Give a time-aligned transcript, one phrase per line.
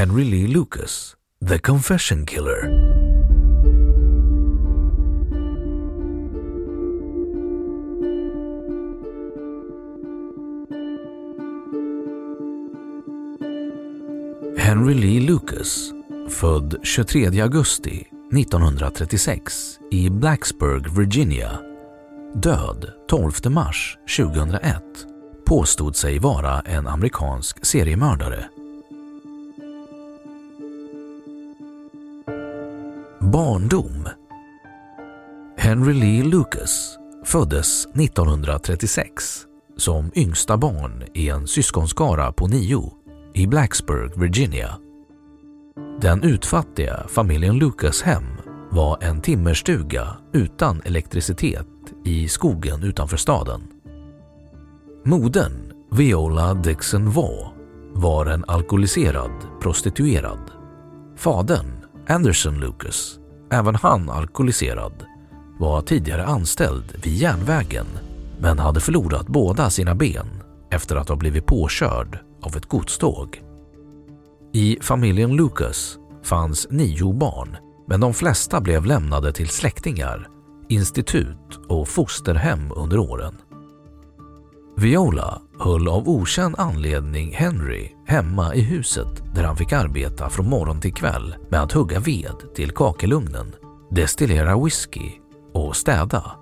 [0.00, 1.14] Henry Lee Lucas,
[1.48, 2.62] The Confession Killer.
[14.58, 15.92] Henry Lee Lucas,
[16.28, 21.60] född 23 augusti 1936 i Blacksburg, Virginia,
[22.34, 24.82] död 12 mars 2001,
[25.46, 28.59] påstod sig vara en amerikansk seriemördare.
[33.32, 34.08] Barndom
[35.56, 39.46] Henry Lee Lucas föddes 1936
[39.76, 42.92] som yngsta barn i en syskonskara på nio
[43.34, 44.78] i Blacksburg, Virginia.
[46.00, 48.24] Den utfattiga familjen Lucas hem
[48.70, 51.66] var en timmerstuga utan elektricitet
[52.04, 53.62] i skogen utanför staden.
[55.04, 57.48] Modern, Viola Dixon Waugh,
[57.92, 60.50] var en alkoholiserad prostituerad.
[61.16, 63.19] Fadern, Anderson Lucas,
[63.50, 65.04] även han alkoholiserad,
[65.58, 67.86] var tidigare anställd vid järnvägen
[68.40, 73.42] men hade förlorat båda sina ben efter att ha blivit påkörd av ett godståg.
[74.52, 77.56] I familjen Lucas fanns nio barn
[77.88, 80.28] men de flesta blev lämnade till släktingar,
[80.68, 83.34] institut och fosterhem under åren.
[84.76, 90.80] Viola höll av okänd anledning Henry hemma i huset där han fick arbeta från morgon
[90.80, 93.54] till kväll med att hugga ved till kakelugnen,
[93.90, 95.10] destillera whisky
[95.52, 96.32] och städa.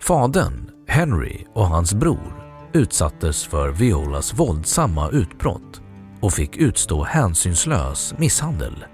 [0.00, 2.34] Fadern, Henry och hans bror
[2.72, 5.80] utsattes för Violas våldsamma utbrott
[6.20, 8.84] och fick utstå hänsynslös misshandel.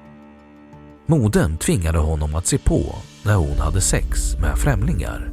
[1.07, 2.95] Modern tvingade honom att se på
[3.25, 5.31] när hon hade sex med främlingar.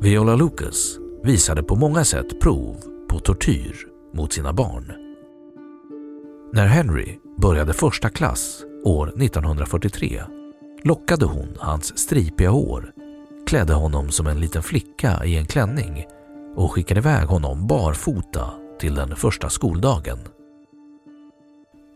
[0.00, 2.76] Viola Lucas visade på många sätt prov
[3.08, 3.76] på tortyr
[4.14, 4.92] mot sina barn.
[6.52, 10.22] När Henry började första klass år 1943
[10.82, 12.92] lockade hon hans stripiga hår,
[13.46, 16.04] klädde honom som en liten flicka i en klänning
[16.56, 18.50] och skickade iväg honom barfota
[18.80, 20.18] till den första skoldagen.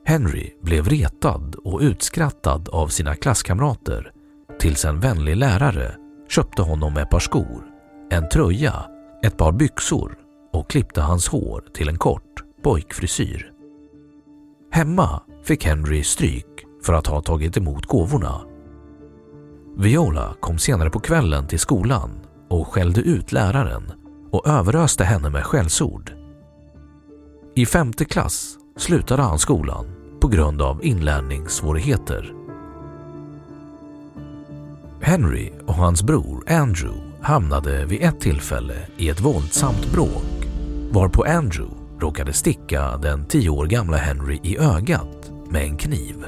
[0.04, 4.12] Henry blev retad och utskrattad av sina klasskamrater
[4.58, 5.97] tills en vänlig lärare
[6.28, 7.64] köpte honom ett par skor,
[8.10, 8.87] en tröja,
[9.22, 10.19] ett par byxor
[10.53, 13.53] och klippte hans hår till en kort pojkfrisyr.
[14.71, 18.41] Hemma fick Henry stryk för att ha tagit emot gåvorna.
[19.76, 22.11] Viola kom senare på kvällen till skolan
[22.49, 23.93] och skällde ut läraren
[24.31, 26.12] och överöste henne med skällsord.
[27.55, 29.87] I femte klass slutade han skolan
[30.20, 32.32] på grund av inlärningssvårigheter.
[35.00, 40.46] Henry och hans bror Andrew hamnade vid ett tillfälle i ett våldsamt bråk
[40.90, 46.26] varpå Andrew råkade sticka den tio år gamla Henry i ögat med en kniv.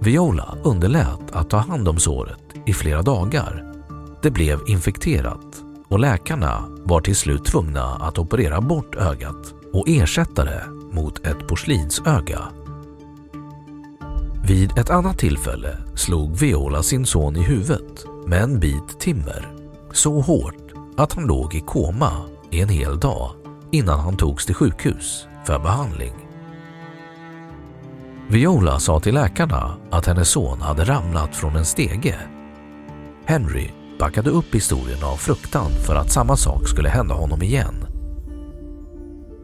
[0.00, 3.72] Viola underlät att ta hand om såret i flera dagar.
[4.22, 10.44] Det blev infekterat och läkarna var till slut tvungna att operera bort ögat och ersätta
[10.44, 12.40] det mot ett porslinsöga.
[14.46, 19.53] Vid ett annat tillfälle slog Viola sin son i huvudet med en bit timmer
[19.94, 22.12] så hårt att han låg i koma
[22.50, 23.30] i en hel dag
[23.70, 26.14] innan han togs till sjukhus för behandling.
[28.28, 32.18] Viola sa till läkarna att hennes son hade ramlat från en stege.
[33.24, 37.74] Henry backade upp historien av fruktan för att samma sak skulle hända honom igen.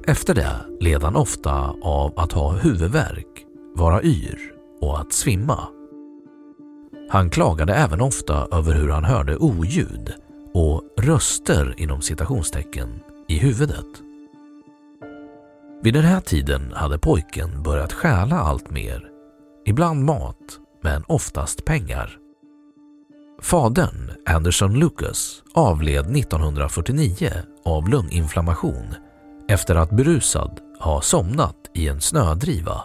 [0.07, 4.39] Efter det led han ofta av att ha huvudvärk, vara yr
[4.81, 5.59] och att svimma.
[7.11, 10.15] Han klagade även ofta över hur han hörde oljud
[10.55, 13.87] och röster inom citationstecken i huvudet.
[15.83, 19.09] Vid den här tiden hade pojken börjat stjäla allt mer.
[19.67, 22.17] Ibland mat, men oftast pengar.
[23.43, 27.31] Fadern, Anderson Lucas, avled 1949
[27.65, 28.95] av lunginflammation
[29.49, 32.85] efter att berusad ha somnat i en snödriva.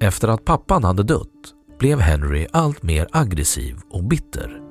[0.00, 4.69] Efter att pappan hade dött blev Henry allt mer aggressiv och bitter.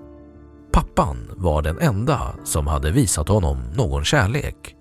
[0.71, 4.75] Pappan var den enda som hade visat honom någon kärlek.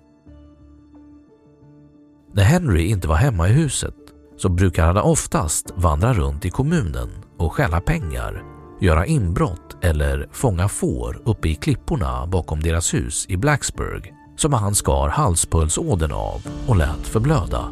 [2.33, 3.95] När Henry inte var hemma i huset
[4.37, 8.43] så brukade han oftast vandra runt i kommunen och stjäla pengar,
[8.81, 14.75] göra inbrott eller fånga får uppe i klipporna bakom deras hus i Blacksburg som han
[14.75, 17.71] skar halspulsådern av och lät förblöda.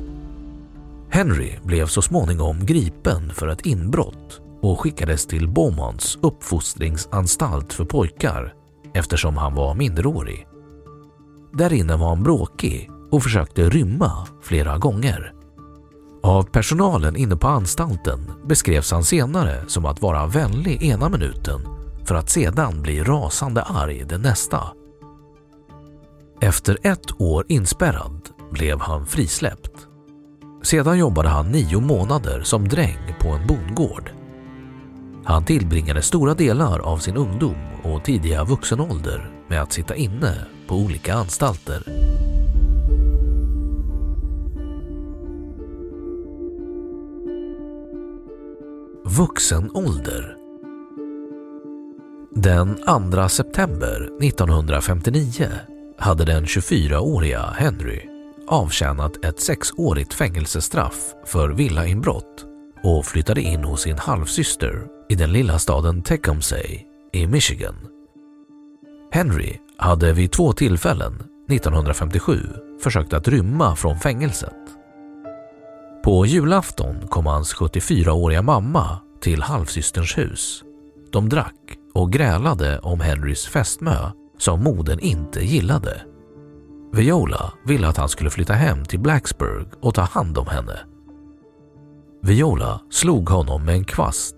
[1.09, 8.53] Henry blev så småningom gripen för ett inbrott och skickades till Beaumonts uppfostringsanstalt för pojkar
[8.93, 10.47] eftersom han var minderårig.
[11.53, 15.33] Där inne var han bråkig och försökte rymma flera gånger.
[16.23, 21.61] Av personalen inne på anstalten beskrevs han senare som att vara vänlig ena minuten
[22.05, 24.61] för att sedan bli rasande arg den nästa.
[26.41, 29.87] Efter ett år inspärrad blev han frisläppt.
[30.63, 34.16] Sedan jobbade han nio månader som dräng på en bondgård.
[35.27, 40.75] Han tillbringade stora delar av sin ungdom och tidiga vuxenålder med att sitta inne på
[40.75, 41.83] olika anstalter.
[49.03, 50.37] Vuxen ålder
[52.35, 52.75] Den
[53.11, 55.49] 2 september 1959
[55.97, 58.01] hade den 24-åriga Henry
[58.47, 65.59] avtjänat ett sexårigt fängelsestraff för villainbrott och flyttade in hos sin halvsyster i den lilla
[65.59, 66.81] staden Tecumseh
[67.13, 67.75] i Michigan.
[69.11, 71.13] Henry hade vid två tillfällen
[71.49, 72.39] 1957
[72.83, 74.53] försökt att rymma från fängelset.
[76.03, 80.63] På julafton kom hans 74-åriga mamma till halvsysterns hus.
[81.11, 86.01] De drack och grälade om Henrys fästmö som modern inte gillade.
[86.93, 90.79] Viola ville att han skulle flytta hem till Blacksburg och ta hand om henne.
[92.27, 94.35] Viola slog honom med en kvast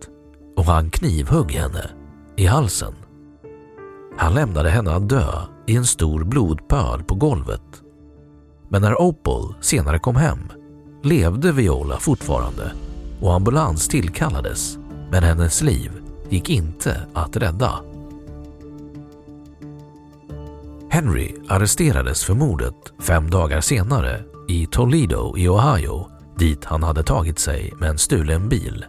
[0.57, 1.89] och han knivhögg henne
[2.35, 2.93] i halsen.
[4.17, 5.31] Han lämnade henne att dö
[5.67, 7.61] i en stor blodpöl på golvet.
[8.67, 10.39] Men när Opal senare kom hem
[11.03, 12.71] levde Viola fortfarande
[13.21, 14.77] och ambulans tillkallades
[15.11, 15.91] men hennes liv
[16.29, 17.79] gick inte att rädda.
[20.89, 27.39] Henry arresterades för mordet fem dagar senare i Toledo i Ohio dit han hade tagit
[27.39, 28.85] sig med en stulen bil.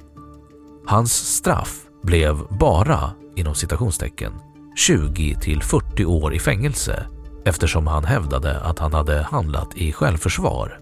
[0.86, 4.32] Hans straff blev bara, inom citationstecken,
[4.76, 7.06] 20 till 40 år i fängelse
[7.44, 10.80] eftersom han hävdade att han hade handlat i självförsvar.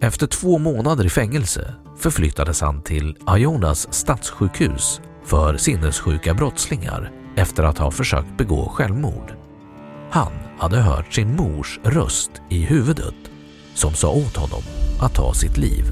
[0.00, 7.78] Efter två månader i fängelse förflyttades han till Ionas stadssjukhus för sinnessjuka brottslingar efter att
[7.78, 9.34] ha försökt begå självmord.
[10.10, 13.14] Han hade hört sin mors röst i huvudet
[13.74, 14.62] som sa åt honom
[15.00, 15.84] att ta sitt liv.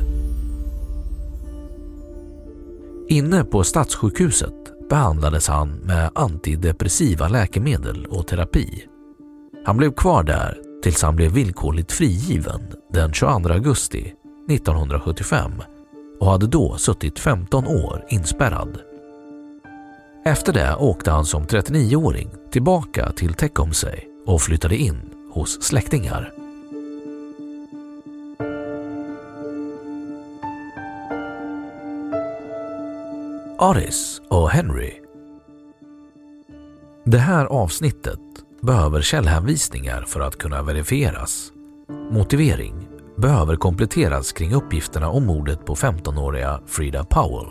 [3.09, 4.55] Inne på stadssjukhuset
[4.91, 8.85] behandlades han med antidepressiva läkemedel och terapi.
[9.65, 12.61] Han blev kvar där tills han blev villkorligt frigiven
[12.93, 14.13] den 22 augusti
[14.51, 15.53] 1975
[16.21, 18.79] och hade då suttit 15 år inspärrad.
[20.25, 25.01] Efter det åkte han som 39-åring tillbaka till Tecumseh och flyttade in
[25.33, 26.33] hos släktingar.
[33.61, 34.93] Aris och Henry
[37.05, 38.21] Det här avsnittet
[38.63, 41.53] behöver källhänvisningar för att kunna verifieras.
[42.11, 47.47] Motivering behöver kompletteras kring uppgifterna om mordet på 15-åriga Frida Powell.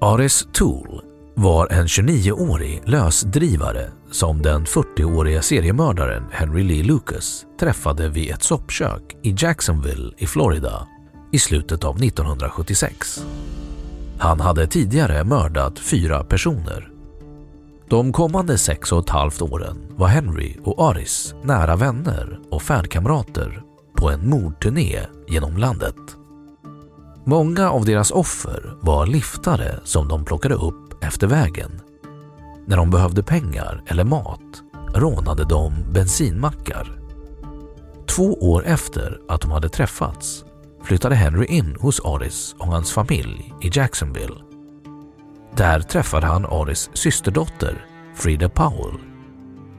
[0.00, 1.02] Aris Tool
[1.34, 9.16] var en 29-årig lösdrivare som den 40-åriga seriemördaren Henry Lee Lucas träffade vid ett soppkök
[9.22, 10.88] i Jacksonville i Florida
[11.30, 13.24] i slutet av 1976.
[14.18, 16.90] Han hade tidigare mördat fyra personer.
[17.88, 23.62] De kommande sex och ett halvt åren var Henry och Aris nära vänner och färdkamrater
[23.96, 25.94] på en mordturné genom landet.
[27.24, 31.80] Många av deras offer var liftare som de plockade upp efter vägen.
[32.66, 34.62] När de behövde pengar eller mat
[34.94, 37.00] rånade de bensinmackar.
[38.06, 40.44] Två år efter att de hade träffats
[40.82, 44.34] flyttade Henry in hos Aris och hans familj i Jacksonville.
[45.56, 48.98] Där träffade han Aris systerdotter Frida Powell.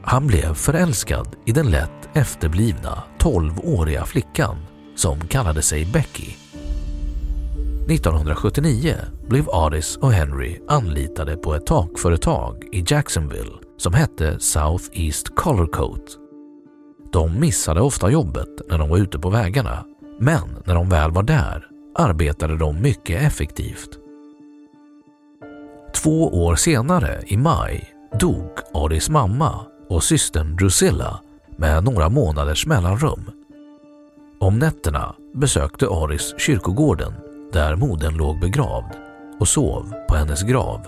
[0.02, 4.56] Han blev förälskad i den lätt efterblivna 12-åriga flickan
[4.96, 6.34] som kallade sig Becky.
[7.88, 8.94] 1979
[9.28, 15.66] blev Aris och Henry anlitade på ett takföretag i Jacksonville som hette South East Color
[15.66, 16.16] Coat.
[17.12, 19.84] De missade ofta jobbet när de var ute på vägarna,
[20.20, 23.98] men när de väl var där arbetade de mycket effektivt.
[25.94, 31.20] Två år senare, i maj, dog Aris mamma och systern Drusilla
[31.56, 33.30] med några månaders mellanrum.
[34.40, 37.12] Om nätterna besökte Aris kyrkogården
[37.52, 38.92] där modern låg begravd
[39.40, 40.80] och sov på hennes grav.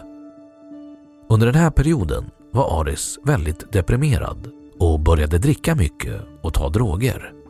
[1.28, 4.48] Under den här perioden var Aris väldigt deprimerad
[4.78, 7.41] och började dricka mycket och ta droger.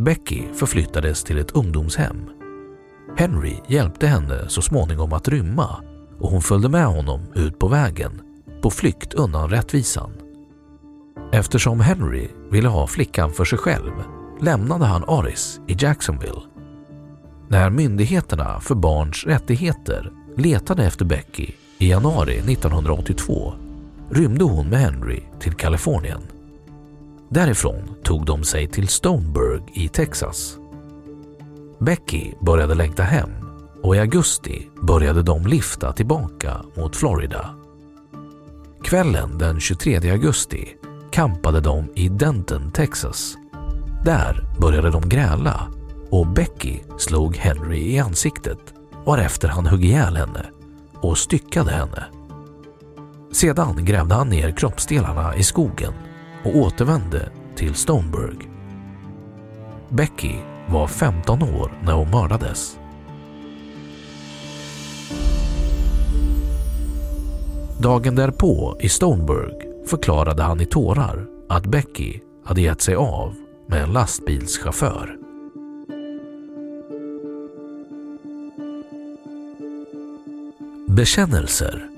[0.00, 2.30] Becky förflyttades till ett ungdomshem.
[3.16, 5.84] Henry hjälpte henne så småningom att rymma
[6.18, 8.22] och hon följde med honom ut på vägen
[8.62, 10.10] på flykt undan rättvisan.
[11.32, 13.92] Eftersom Henry ville ha flickan för sig själv
[14.40, 16.40] lämnade han Aris i Jacksonville.
[17.48, 23.52] När myndigheterna för barns rättigheter letade efter Becky i januari 1982
[24.10, 26.39] rymde hon med Henry till Kalifornien.
[27.32, 30.58] Därifrån tog de sig till Stoneburg i Texas.
[31.78, 33.30] Becky började längta hem
[33.82, 37.54] och i augusti började de lifta tillbaka mot Florida.
[38.84, 40.68] Kvällen den 23 augusti
[41.10, 43.36] kampade de i Denton, Texas.
[44.04, 45.68] Där började de gräla
[46.10, 48.74] och Becky slog Henry i ansiktet
[49.06, 50.46] varefter han högg ihjäl henne
[50.94, 52.04] och styckade henne.
[53.32, 55.92] Sedan grävde han ner kroppsdelarna i skogen
[56.44, 58.50] och återvände till Stoneburg.
[59.88, 60.34] Becky
[60.68, 62.78] var 15 år när hon mördades.
[67.78, 69.54] Dagen därpå i Stoneburg
[69.86, 73.34] förklarade han i tårar att Becky hade gett sig av
[73.66, 75.16] med en lastbilschaufför.
[80.88, 81.90] Bekännelser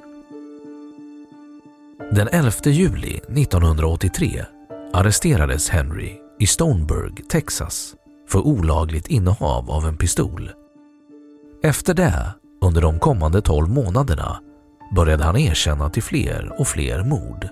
[2.14, 4.44] den 11 juli 1983
[4.92, 7.94] arresterades Henry i Stoneburg, Texas
[8.28, 10.50] för olagligt innehav av en pistol.
[11.62, 14.40] Efter det, under de kommande 12 månaderna,
[14.96, 17.48] började han erkänna till fler och fler mord.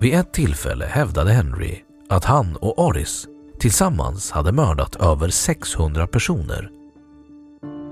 [0.00, 1.78] Vid ett tillfälle hävdade Henry
[2.08, 3.26] att han och Aris
[3.58, 6.70] tillsammans hade mördat över 600 personer.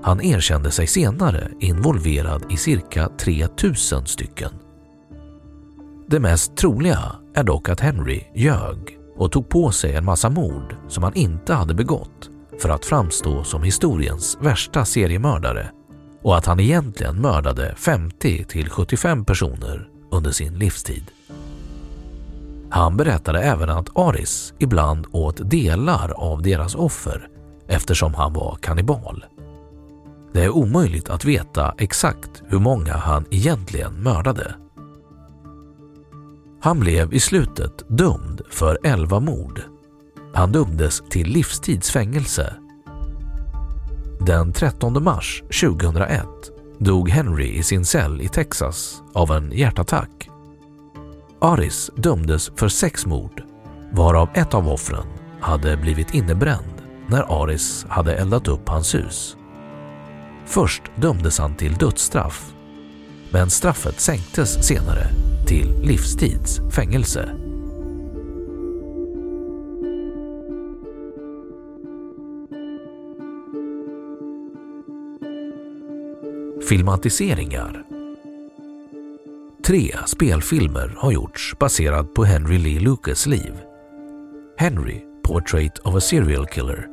[0.03, 4.51] Han erkände sig senare involverad i cirka 3000 stycken.
[6.09, 10.75] Det mest troliga är dock att Henry ljög och tog på sig en massa mord
[10.87, 15.71] som han inte hade begått för att framstå som historiens värsta seriemördare
[16.21, 21.03] och att han egentligen mördade 50 till 75 personer under sin livstid.
[22.69, 27.27] Han berättade även att Aris ibland åt delar av deras offer
[27.67, 29.25] eftersom han var kannibal.
[30.33, 34.55] Det är omöjligt att veta exakt hur många han egentligen mördade.
[36.59, 39.61] Han blev i slutet dömd för 11 mord.
[40.33, 42.53] Han dömdes till livstidsfängelse.
[44.19, 46.25] Den 13 mars 2001
[46.79, 50.29] dog Henry i sin cell i Texas av en hjärtattack.
[51.41, 53.43] Aris dömdes för sex mord,
[53.91, 55.05] varav ett av offren
[55.41, 59.37] hade blivit innebränd när Aris hade eldat upp hans hus.
[60.45, 62.53] Först dömdes han till dödsstraff,
[63.31, 65.07] men straffet sänktes senare
[65.47, 67.29] till livstids fängelse.
[76.69, 77.83] Filmatiseringar
[79.65, 83.53] Tre spelfilmer har gjorts baserat på Henry Lee Lucas liv.
[84.57, 86.87] Henry, Portrait of a Serial Killer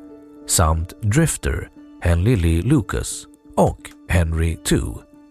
[0.46, 1.68] samt Drifter,
[2.00, 4.76] Henry Lee Lucas och Henry 2,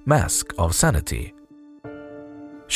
[0.05, 1.31] Mask of Sanity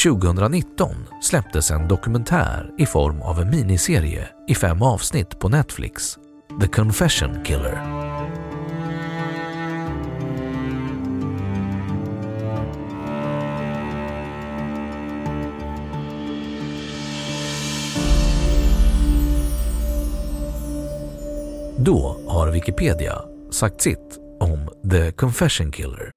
[0.04, 6.18] 2019 släpptes en dokumentär i form av en miniserie i fem avsnitt på Netflix,
[6.62, 7.82] The Confession Killer.
[21.78, 26.17] Då har Wikipedia sagt sitt om The Confession Killer.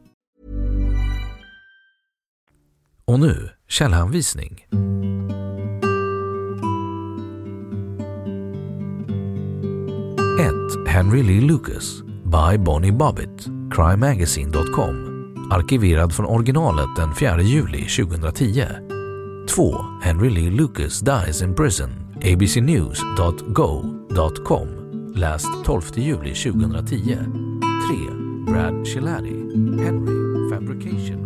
[3.11, 4.65] Och nu källhänvisning.
[10.87, 14.95] Henry Lee Lucas by Bonnie Bobbitt, crimemagazine.com
[15.51, 18.65] Arkiverad från originalet den 4 juli 2010.
[19.55, 19.85] 2.
[20.01, 24.67] Henry Lee Lucas dies in prison, abcnews.go.com
[25.15, 27.07] Läst 12 juli 2010.
[27.07, 27.15] 3.
[28.53, 29.35] Brad Chilati,
[29.83, 31.20] Henry, Fabrication